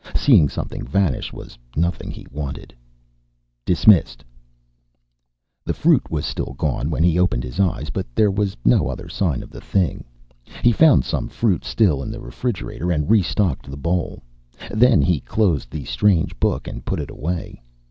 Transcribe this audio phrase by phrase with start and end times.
[0.15, 2.73] Seeing something vanish was nothing he wanted.
[3.65, 4.23] "Dismissed."
[5.63, 9.07] The fruit was still gone when he opened his eyes, but there was no other
[9.07, 10.03] sign of the thing.
[10.63, 14.23] He found some fruit still in the refrigerator and restocked the bowl.
[14.71, 17.61] Then he closed the strange book and put it away.